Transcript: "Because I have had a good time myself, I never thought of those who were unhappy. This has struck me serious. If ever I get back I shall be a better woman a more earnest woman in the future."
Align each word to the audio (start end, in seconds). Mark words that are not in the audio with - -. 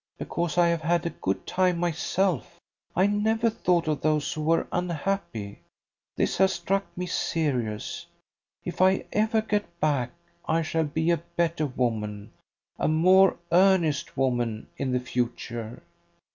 "Because 0.17 0.57
I 0.57 0.69
have 0.69 0.81
had 0.81 1.05
a 1.05 1.11
good 1.11 1.45
time 1.45 1.77
myself, 1.77 2.57
I 2.95 3.05
never 3.05 3.51
thought 3.51 3.87
of 3.87 4.01
those 4.01 4.33
who 4.33 4.41
were 4.41 4.65
unhappy. 4.71 5.59
This 6.17 6.37
has 6.39 6.53
struck 6.53 6.87
me 6.97 7.05
serious. 7.05 8.07
If 8.65 8.81
ever 8.81 9.37
I 9.37 9.41
get 9.41 9.79
back 9.79 10.09
I 10.47 10.63
shall 10.63 10.85
be 10.85 11.11
a 11.11 11.17
better 11.35 11.67
woman 11.67 12.31
a 12.79 12.87
more 12.87 13.37
earnest 13.51 14.17
woman 14.17 14.65
in 14.75 14.91
the 14.91 14.99
future." 14.99 15.83